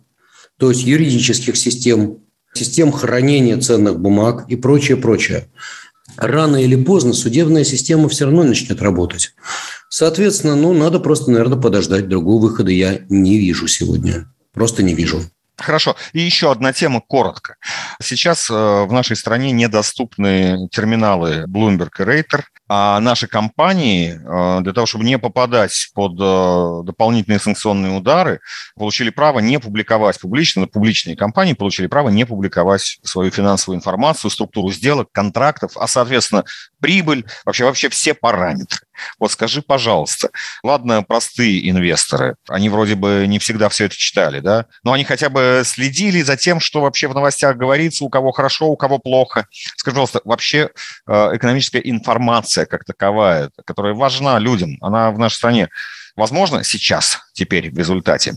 то 0.60 0.70
есть 0.70 0.84
юридических 0.84 1.56
систем, 1.56 2.20
систем 2.54 2.92
хранения 2.92 3.58
ценных 3.60 4.00
бумаг 4.00 4.46
и 4.50 4.56
прочее, 4.56 4.98
прочее. 4.98 5.50
Рано 6.16 6.58
или 6.58 6.76
поздно 6.76 7.14
судебная 7.14 7.64
система 7.64 8.10
все 8.10 8.26
равно 8.26 8.44
начнет 8.44 8.82
работать. 8.82 9.36
Соответственно, 9.90 10.56
ну, 10.56 10.74
надо 10.74 11.00
просто, 11.00 11.30
наверное, 11.32 11.60
подождать. 11.60 12.10
Другого 12.10 12.42
выхода 12.42 12.72
я 12.72 13.02
не 13.10 13.38
вижу 13.38 13.68
сегодня. 13.68 14.34
Просто 14.52 14.82
не 14.82 14.96
вижу. 14.96 15.22
Хорошо. 15.58 15.96
И 16.14 16.20
еще 16.20 16.52
одна 16.52 16.72
тема 16.72 17.02
коротко. 17.02 17.56
Сейчас 18.02 18.50
э, 18.50 18.54
в 18.54 18.92
нашей 18.92 19.16
стране 19.16 19.52
недоступны 19.52 20.70
терминалы 20.70 21.46
Bloomberg 21.48 21.90
и 21.98 22.04
Reuters, 22.04 22.44
а 22.70 23.00
наши 23.00 23.28
компании 23.28 24.14
э, 24.14 24.62
для 24.62 24.74
того, 24.74 24.86
чтобы 24.86 25.06
не 25.06 25.18
попадать 25.18 25.90
под 25.96 26.14
э, 26.20 26.86
дополнительные 26.86 27.40
санкционные 27.40 27.98
удары, 27.98 28.40
получили 28.76 29.10
право 29.10 29.40
не 29.40 29.60
публиковать 29.60 30.20
публично, 30.20 30.68
публичные 30.68 31.16
компании 31.16 31.54
получили 31.54 31.88
право 31.88 32.10
не 32.10 32.26
публиковать 32.26 33.00
свою 33.04 33.32
финансовую 33.32 33.78
информацию, 33.78 34.30
структуру 34.30 34.72
сделок, 34.72 35.12
контрактов, 35.12 35.72
а, 35.76 35.88
соответственно, 35.88 36.44
прибыль, 36.80 37.26
вообще, 37.46 37.64
вообще 37.64 37.90
все 37.90 38.14
параметры. 38.14 38.82
Вот 39.20 39.32
скажи, 39.32 39.62
пожалуйста, 39.62 40.30
ладно, 40.64 41.04
простые 41.04 41.70
инвесторы, 41.70 42.36
они 42.48 42.70
вроде 42.70 42.96
бы 42.96 43.26
не 43.28 43.40
всегда 43.40 43.70
все 43.70 43.86
это 43.86 43.96
читали, 43.96 44.40
да, 44.40 44.66
но 44.84 44.94
они 44.94 45.04
хотя 45.04 45.30
бы 45.30 45.64
следили 45.66 46.22
за 46.22 46.38
тем, 46.38 46.60
что 46.60 46.82
вообще 46.82 47.08
в 47.08 47.16
новостях 47.16 47.58
говорится, 47.58 48.04
у 48.04 48.10
кого 48.10 48.32
хорошо, 48.32 48.68
у 48.68 48.78
кого 48.78 49.00
плохо. 49.00 49.48
Скажи, 49.76 49.96
пожалуйста, 49.96 50.22
вообще 50.24 50.70
э, 51.08 51.30
экономическая 51.34 51.80
информация 51.80 52.66
как 52.66 52.84
таковая, 52.86 53.50
которая 53.66 53.94
важна 53.94 54.40
людям, 54.40 54.78
она 54.82 55.12
в 55.12 55.20
нашей 55.20 55.36
стране, 55.36 55.70
возможно, 56.16 56.64
сейчас, 56.64 57.20
теперь, 57.34 57.72
в 57.72 57.78
результате? 57.78 58.36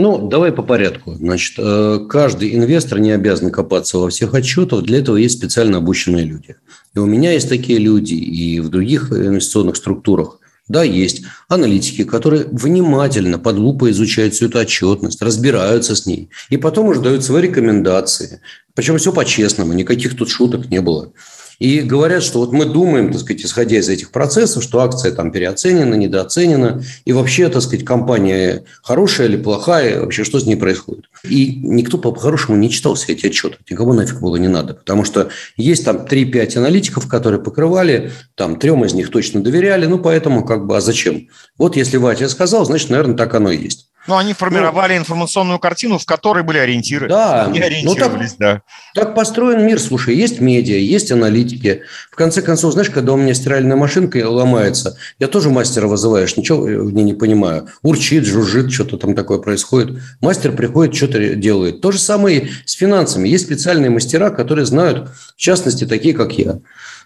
Ну, 0.00 0.28
давай 0.28 0.52
по 0.52 0.62
порядку. 0.62 1.14
Значит, 1.14 1.54
э, 1.58 2.06
каждый 2.08 2.54
инвестор 2.54 3.00
не 3.00 3.10
обязан 3.10 3.50
копаться 3.50 3.98
во 3.98 4.08
всех 4.10 4.32
отчетах. 4.32 4.84
Для 4.84 5.00
этого 5.00 5.16
есть 5.16 5.38
специально 5.38 5.78
обученные 5.78 6.24
люди. 6.24 6.54
И 6.94 7.00
у 7.00 7.06
меня 7.06 7.32
есть 7.32 7.48
такие 7.48 7.80
люди, 7.80 8.14
и 8.14 8.60
в 8.60 8.68
других 8.68 9.10
инвестиционных 9.10 9.74
структурах. 9.74 10.38
Да, 10.68 10.84
есть 10.84 11.22
аналитики, 11.48 12.04
которые 12.04 12.44
внимательно 12.44 13.40
под 13.40 13.56
лупой 13.56 13.90
изучают 13.90 14.34
всю 14.34 14.46
эту 14.46 14.60
отчетность, 14.60 15.20
разбираются 15.20 15.96
с 15.96 16.06
ней, 16.06 16.30
и 16.48 16.58
потом 16.58 16.86
уже 16.86 17.00
дают 17.00 17.24
свои 17.24 17.42
рекомендации. 17.42 18.40
Причем 18.74 18.98
все 18.98 19.12
по-честному, 19.12 19.72
никаких 19.72 20.16
тут 20.16 20.30
шуток 20.30 20.70
не 20.70 20.80
было. 20.80 21.12
И 21.58 21.80
говорят, 21.80 22.22
что 22.22 22.38
вот 22.38 22.52
мы 22.52 22.66
думаем, 22.66 23.10
так 23.10 23.20
сказать, 23.20 23.44
исходя 23.44 23.78
из 23.78 23.88
этих 23.88 24.12
процессов, 24.12 24.62
что 24.62 24.80
акция 24.80 25.12
там 25.12 25.32
переоценена, 25.32 25.94
недооценена, 25.94 26.82
и 27.04 27.12
вообще, 27.12 27.48
так 27.48 27.62
сказать, 27.62 27.84
компания 27.84 28.64
хорошая 28.82 29.26
или 29.26 29.36
плохая, 29.36 30.00
вообще 30.00 30.22
что 30.22 30.38
с 30.38 30.46
ней 30.46 30.56
происходит. 30.56 31.06
И 31.24 31.56
никто 31.62 31.98
по-хорошему 31.98 32.56
не 32.56 32.70
читал 32.70 32.94
все 32.94 33.12
эти 33.12 33.26
отчеты, 33.26 33.56
никому 33.68 33.92
нафиг 33.92 34.20
было 34.20 34.36
не 34.36 34.48
надо, 34.48 34.74
потому 34.74 35.04
что 35.04 35.30
есть 35.56 35.84
там 35.84 36.06
3-5 36.08 36.58
аналитиков, 36.58 37.08
которые 37.08 37.40
покрывали, 37.42 38.12
там 38.36 38.58
трем 38.58 38.84
из 38.84 38.94
них 38.94 39.10
точно 39.10 39.42
доверяли, 39.42 39.86
ну 39.86 39.98
поэтому 39.98 40.44
как 40.44 40.66
бы, 40.66 40.76
а 40.76 40.80
зачем? 40.80 41.28
Вот 41.56 41.76
если 41.76 41.96
Ватя 41.96 42.28
сказал, 42.28 42.64
значит, 42.66 42.90
наверное, 42.90 43.16
так 43.16 43.34
оно 43.34 43.50
и 43.50 43.64
есть. 43.64 43.87
Ну, 44.08 44.16
они 44.16 44.32
формировали 44.32 44.94
ну, 44.94 45.00
информационную 45.00 45.58
картину, 45.58 45.98
в 45.98 46.06
которой 46.06 46.42
были 46.42 46.56
ориентиры. 46.56 47.08
Да, 47.08 47.44
они 47.44 47.60
ориентировались, 47.60 48.36
ну, 48.38 48.46
так, 48.46 48.62
да. 48.94 49.00
Так 49.00 49.14
построен 49.14 49.66
мир, 49.66 49.78
слушай, 49.78 50.16
есть 50.16 50.40
медиа, 50.40 50.78
есть 50.78 51.12
аналитики. 51.12 51.82
В 52.10 52.16
конце 52.16 52.40
концов, 52.40 52.72
знаешь, 52.72 52.88
когда 52.88 53.12
у 53.12 53.16
меня 53.18 53.34
стиральная 53.34 53.76
машинка 53.76 54.16
ломается, 54.26 54.96
я 55.18 55.28
тоже 55.28 55.50
мастера 55.50 55.88
вызываешь, 55.88 56.38
ничего 56.38 56.62
в 56.62 56.92
ней 56.92 57.04
не 57.04 57.12
понимаю. 57.12 57.68
Урчит, 57.82 58.24
жужжит, 58.24 58.72
что-то 58.72 58.96
там 58.96 59.14
такое 59.14 59.40
происходит. 59.40 60.00
Мастер 60.22 60.52
приходит, 60.52 60.96
что-то 60.96 61.34
делает. 61.34 61.82
То 61.82 61.92
же 61.92 61.98
самое 61.98 62.48
с 62.64 62.72
финансами. 62.72 63.28
Есть 63.28 63.44
специальные 63.44 63.90
мастера, 63.90 64.30
которые 64.30 64.64
знают, 64.64 65.10
в 65.36 65.36
частности, 65.36 65.84
такие, 65.84 66.14
как 66.14 66.32
я. 66.32 66.60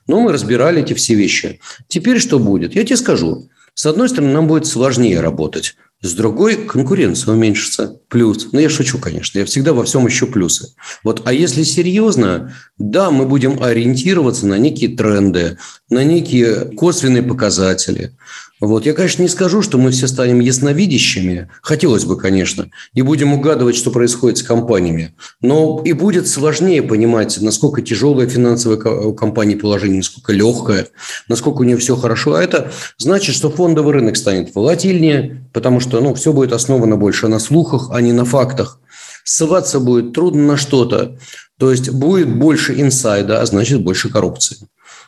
Но 0.07 0.21
мы 0.21 0.33
разбирали 0.33 0.83
эти 0.83 0.95
все 0.95 1.15
вещи. 1.15 1.61
Теперь 1.89 2.21
что 2.21 2.39
будет? 2.39 2.77
Я 2.77 2.85
тебе 2.85 2.97
скажу. 2.97 3.49
С 3.75 3.87
одной 3.87 4.09
стороны, 4.09 4.33
нам 4.33 4.47
будет 4.47 4.67
сложнее 4.67 5.21
работать. 5.21 5.75
С 6.03 6.15
другой 6.15 6.57
конкуренция 6.57 7.33
уменьшится. 7.33 8.01
Плюс. 8.09 8.49
Ну, 8.51 8.59
я 8.59 8.69
шучу, 8.69 8.99
конечно. 8.99 9.39
Я 9.39 9.45
всегда 9.45 9.73
во 9.73 9.85
всем 9.85 10.07
ищу 10.09 10.27
плюсы. 10.27 10.75
Вот, 11.05 11.23
а 11.25 11.33
если 11.33 11.63
серьезно, 11.63 12.55
да, 12.77 13.13
мы 13.13 13.25
будем 13.25 13.63
ориентироваться 13.63 14.47
на 14.49 14.59
некие 14.59 14.97
тренды, 14.97 15.59
на 15.89 16.03
некие 16.03 16.73
косвенные 16.77 17.23
показатели. 17.23 18.17
Вот. 18.63 18.87
Я, 18.87 18.93
конечно, 18.93 19.23
не 19.23 19.29
скажу, 19.29 19.61
что 19.61 19.77
мы 19.77 19.91
все 19.91 20.07
станем 20.07 20.39
ясновидящими. 20.39 21.51
Хотелось 21.63 22.05
бы, 22.05 22.17
конечно. 22.17 22.71
И 22.95 23.03
будем 23.03 23.35
угадывать, 23.35 23.75
что 23.75 23.91
происходит 23.91 24.39
с 24.39 24.45
компаниями. 24.45 25.17
Но 25.41 25.83
и 25.85 25.93
будет 25.93 26.29
сложнее 26.29 26.81
понимать, 26.81 27.41
насколько 27.41 27.83
тяжелое 27.83 28.29
финансовое 28.29 28.79
у 28.79 29.15
компании 29.15 29.57
положение, 29.57 29.97
насколько 29.97 30.33
легкое, 30.33 30.87
насколько 31.27 31.63
у 31.63 31.65
нее 31.65 31.77
все 31.77 31.97
хорошо. 31.97 32.35
А 32.35 32.43
это 32.43 32.71
значит, 32.99 33.35
что 33.35 33.51
фондовый 33.51 33.95
рынок 33.95 34.17
станет 34.17 34.55
волатильнее, 34.55 35.45
потому 35.53 35.81
что 35.81 36.01
ну, 36.01 36.15
все 36.15 36.33
будет 36.33 36.53
основано 36.53 36.97
больше 36.97 37.27
на 37.27 37.41
слухах, 37.41 37.89
а 37.91 38.01
не 38.01 38.13
на 38.13 38.25
фактах. 38.25 38.79
Ссылаться 39.25 39.81
будет 39.81 40.13
трудно 40.13 40.47
на 40.47 40.57
что-то. 40.57 41.19
То 41.59 41.73
есть 41.73 41.91
будет 41.91 42.33
больше 42.33 42.81
инсайда, 42.81 43.43
а 43.43 43.47
значит 43.47 43.83
больше 43.83 44.09
коррупции. 44.09 44.59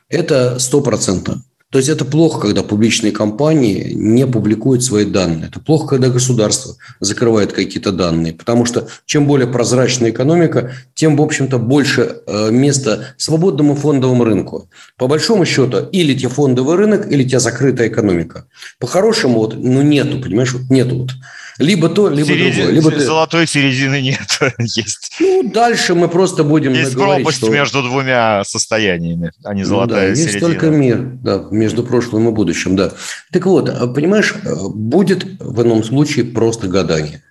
Это 0.09 0.59
стопроцентно. 0.59 1.45
То 1.75 1.79
есть 1.79 1.91
это 1.91 2.05
плохо, 2.05 2.43
когда 2.43 2.63
публичные 2.63 3.11
компании 3.11 3.95
не 3.95 4.29
публикуют 4.29 4.85
свои 4.85 5.05
данные. 5.05 5.49
Это 5.49 5.59
плохо, 5.59 5.89
когда 5.89 6.09
государство 6.09 6.77
закрывает 7.01 7.53
какие-то 7.53 7.91
данные. 7.91 8.33
Потому 8.33 8.65
что 8.65 8.87
чем 9.07 9.27
более 9.27 9.49
прозрачная 9.49 10.11
экономика, 10.11 10.71
тем, 10.95 11.17
в 11.17 11.23
общем-то, 11.23 11.59
больше 11.59 12.19
э, 12.29 12.53
места 12.53 13.07
свободному 13.17 13.75
фондовому 13.75 14.23
рынку. 14.23 14.71
По 14.97 15.09
большому 15.09 15.45
счету, 15.45 15.89
или 15.91 16.15
тебе 16.15 16.29
фондовый 16.29 16.77
рынок, 16.77 17.11
или 17.11 17.25
тебе 17.25 17.41
закрытая 17.41 17.89
экономика. 17.89 18.47
По-хорошему, 18.79 19.41
вот, 19.41 19.57
ну, 19.59 19.83
нету, 19.83 20.21
понимаешь, 20.21 20.53
вот 20.53 20.71
нету 20.71 20.99
вот 20.99 21.11
либо 21.59 21.89
то, 21.89 22.09
либо 22.09 22.27
Середин, 22.27 22.75
другое. 22.75 22.93
Либо 22.93 23.01
золотой 23.01 23.47
середины 23.47 24.01
нет. 24.01 24.39
Есть. 24.59 25.13
Ну, 25.21 25.51
дальше 25.51 25.95
мы 25.95 26.09
просто 26.09 26.45
будем 26.45 26.73
Есть 26.73 26.95
говорить, 26.95 27.25
пропасть 27.25 27.39
что... 27.39 27.51
между 27.51 27.83
двумя 27.83 28.45
состояниями, 28.45 29.33
а 29.45 29.55
не 29.55 29.65
золотая 29.65 30.11
ну, 30.11 30.15
да, 30.15 30.21
есть 30.21 30.41
только 30.41 30.71
мир, 30.71 30.99
да, 31.23 31.45
между 31.51 31.83
прошлым 31.85 32.29
и 32.29 32.33
будущим, 32.33 32.77
да. 32.77 32.93
Так 33.33 33.47
вот, 33.47 33.95
понимаешь, 33.95 34.35
будет 34.75 35.25
в 35.41 35.63
ином 35.63 35.85
случае 35.85 36.25
просто 36.25 36.69
гадание 36.69 37.23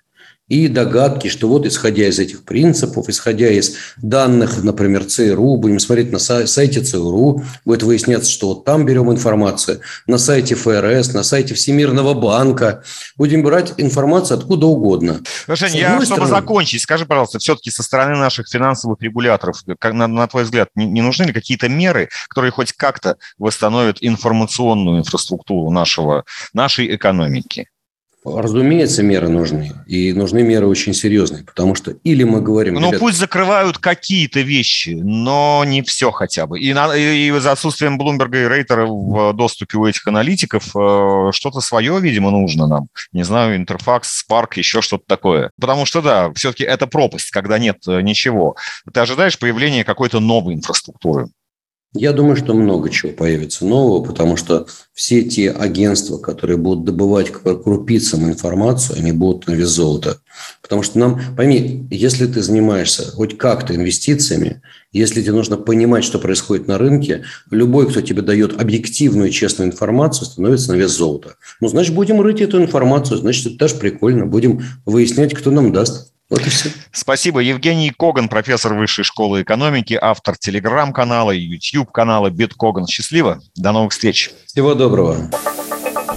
и 0.54 0.68
догадки, 0.68 1.26
что 1.28 1.48
вот 1.48 1.66
исходя 1.66 2.06
из 2.06 2.20
этих 2.20 2.44
принципов, 2.44 3.08
исходя 3.08 3.48
из 3.48 3.76
данных, 3.96 4.62
например, 4.62 5.04
ЦРУ, 5.04 5.56
будем 5.56 5.80
смотреть 5.80 6.12
на 6.12 6.18
сайте 6.18 6.80
ЦРУ, 6.80 7.42
будет 7.64 7.82
выясняться, 7.82 8.30
что 8.30 8.48
вот 8.48 8.64
там 8.64 8.86
берем 8.86 9.10
информацию, 9.10 9.80
на 10.06 10.16
сайте 10.16 10.54
ФРС, 10.54 11.12
на 11.12 11.24
сайте 11.24 11.54
Всемирного 11.54 12.14
банка, 12.14 12.84
будем 13.16 13.42
брать 13.42 13.74
информацию 13.78 14.38
откуда 14.38 14.66
угодно. 14.66 15.20
Женя, 15.48 15.74
я, 15.74 15.88
стороны... 15.88 16.06
чтобы 16.06 16.26
закончить, 16.26 16.82
скажи, 16.82 17.04
пожалуйста, 17.04 17.40
все-таки 17.40 17.72
со 17.72 17.82
стороны 17.82 18.16
наших 18.16 18.48
финансовых 18.48 19.02
регуляторов, 19.02 19.60
как, 19.80 19.92
на, 19.92 20.06
на 20.06 20.28
твой 20.28 20.44
взгляд, 20.44 20.68
не, 20.76 20.86
не 20.86 21.02
нужны 21.02 21.24
ли 21.24 21.32
какие-то 21.32 21.68
меры, 21.68 22.10
которые 22.28 22.52
хоть 22.52 22.72
как-то 22.72 23.16
восстановят 23.38 23.98
информационную 24.00 25.00
инфраструктуру 25.00 25.72
нашего, 25.72 26.24
нашей 26.52 26.94
экономики? 26.94 27.66
Разумеется, 28.24 29.02
меры 29.02 29.28
нужны. 29.28 29.72
И 29.86 30.14
нужны 30.14 30.42
меры 30.42 30.66
очень 30.66 30.94
серьезные. 30.94 31.44
Потому 31.44 31.74
что 31.74 31.90
или 32.04 32.24
мы 32.24 32.40
говорим... 32.40 32.74
Ну, 32.74 32.88
ребят... 32.88 33.00
пусть 33.00 33.18
закрывают 33.18 33.76
какие-то 33.76 34.40
вещи, 34.40 34.98
но 35.02 35.62
не 35.66 35.82
все 35.82 36.10
хотя 36.10 36.46
бы. 36.46 36.58
И, 36.58 36.72
на, 36.72 36.94
и 36.96 37.30
за 37.38 37.52
отсутствием 37.52 37.98
Блумберга 37.98 38.44
и 38.44 38.48
Рейтера 38.48 38.86
в 38.86 39.34
доступе 39.34 39.76
у 39.76 39.86
этих 39.86 40.06
аналитиков 40.06 40.74
э, 40.74 41.30
что-то 41.32 41.60
свое, 41.60 42.00
видимо, 42.00 42.30
нужно 42.30 42.66
нам. 42.66 42.86
Не 43.12 43.24
знаю, 43.24 43.56
Интерфакс, 43.56 44.20
Спарк, 44.20 44.56
еще 44.56 44.80
что-то 44.80 45.04
такое. 45.06 45.50
Потому 45.60 45.84
что, 45.84 46.00
да, 46.00 46.32
все-таки 46.32 46.64
это 46.64 46.86
пропасть, 46.86 47.30
когда 47.30 47.58
нет 47.58 47.76
э, 47.86 48.00
ничего. 48.00 48.56
Ты 48.90 49.00
ожидаешь 49.00 49.38
появления 49.38 49.84
какой-то 49.84 50.20
новой 50.20 50.54
инфраструктуры. 50.54 51.28
Я 51.96 52.12
думаю, 52.12 52.34
что 52.34 52.54
много 52.54 52.90
чего 52.90 53.12
появится 53.12 53.64
нового, 53.64 54.04
потому 54.04 54.36
что 54.36 54.66
все 54.94 55.22
те 55.22 55.52
агентства, 55.52 56.18
которые 56.18 56.56
будут 56.56 56.84
добывать 56.84 57.32
по 57.32 57.54
крупицам 57.54 58.24
информацию, 58.24 58.98
они 58.98 59.12
будут 59.12 59.46
на 59.46 59.52
вес 59.52 59.68
золота. 59.68 60.18
Потому 60.60 60.82
что 60.82 60.98
нам, 60.98 61.20
пойми, 61.36 61.86
если 61.92 62.26
ты 62.26 62.42
занимаешься 62.42 63.12
хоть 63.12 63.38
как-то 63.38 63.76
инвестициями, 63.76 64.60
если 64.90 65.22
тебе 65.22 65.34
нужно 65.34 65.56
понимать, 65.56 66.02
что 66.02 66.18
происходит 66.18 66.66
на 66.66 66.78
рынке, 66.78 67.26
любой, 67.52 67.88
кто 67.88 68.00
тебе 68.00 68.22
дает 68.22 68.60
объективную 68.60 69.30
честную 69.30 69.70
информацию, 69.70 70.26
становится 70.26 70.72
на 70.72 70.76
вес 70.76 70.90
золота. 70.90 71.36
Ну, 71.60 71.68
значит, 71.68 71.94
будем 71.94 72.20
рыть 72.20 72.40
эту 72.40 72.60
информацию, 72.60 73.18
значит, 73.18 73.46
это 73.46 73.56
даже 73.56 73.76
прикольно. 73.76 74.26
Будем 74.26 74.64
выяснять, 74.84 75.32
кто 75.32 75.52
нам 75.52 75.72
даст. 75.72 76.13
Вот 76.34 76.44
и 76.44 76.50
все. 76.50 76.70
Спасибо. 76.90 77.38
Евгений 77.38 77.92
Коган, 77.96 78.28
профессор 78.28 78.74
Высшей 78.74 79.04
школы 79.04 79.42
экономики, 79.42 79.96
автор 80.00 80.36
телеграм-канала 80.36 81.30
YouTube-канала 81.30 82.28
Биткоган. 82.30 82.88
Счастливо. 82.88 83.40
До 83.54 83.70
новых 83.70 83.92
встреч. 83.92 84.32
Всего 84.46 84.74
доброго. 84.74 85.30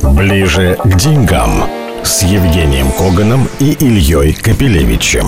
Ближе 0.02 0.80
к 0.84 0.98
деньгам 0.98 1.70
с 2.04 2.24
Евгением 2.24 2.92
Коганом 2.94 3.48
и 3.60 3.74
Ильей 3.74 4.34
Капелевичем. 4.34 5.28